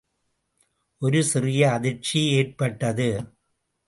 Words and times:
ஒரு 1.01 1.23
சிறிய 1.23 1.71
அதிர்ச்சி 1.71 2.19
ஏற்பட்டது. 2.31 3.09